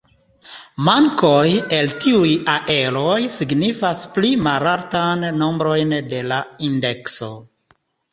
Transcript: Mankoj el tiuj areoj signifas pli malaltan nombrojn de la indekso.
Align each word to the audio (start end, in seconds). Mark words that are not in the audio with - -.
Mankoj 0.85 1.49
el 1.79 1.91
tiuj 2.05 2.31
areoj 2.53 3.17
signifas 3.35 4.01
pli 4.15 4.31
malaltan 4.47 5.27
nombrojn 5.43 5.93
de 6.15 6.23
la 6.33 6.41
indekso. 6.69 7.29